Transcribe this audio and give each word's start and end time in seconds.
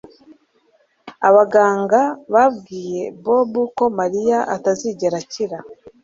Abaganga 1.27 2.01
babwiye 2.33 3.03
Bobo 3.23 3.61
ko 3.75 3.85
Mariya 3.99 4.39
atazigera 4.55 5.15
akira 5.23 5.57